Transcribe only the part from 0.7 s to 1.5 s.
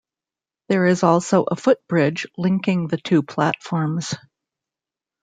is also